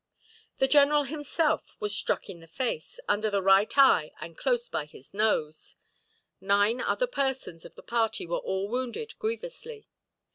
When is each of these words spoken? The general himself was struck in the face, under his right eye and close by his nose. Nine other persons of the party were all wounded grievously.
The 0.57 0.67
general 0.67 1.03
himself 1.03 1.75
was 1.79 1.95
struck 1.95 2.27
in 2.27 2.39
the 2.39 2.47
face, 2.47 2.99
under 3.07 3.29
his 3.29 3.39
right 3.43 3.71
eye 3.77 4.11
and 4.19 4.35
close 4.35 4.67
by 4.67 4.85
his 4.85 5.13
nose. 5.13 5.75
Nine 6.39 6.81
other 6.81 7.05
persons 7.05 7.65
of 7.65 7.75
the 7.75 7.83
party 7.83 8.25
were 8.25 8.37
all 8.39 8.67
wounded 8.67 9.13
grievously. 9.19 9.87